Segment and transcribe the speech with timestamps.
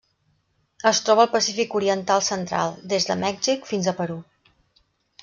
[0.91, 4.21] Es troba al Pacífic oriental central: des de Mèxic fins al Perú.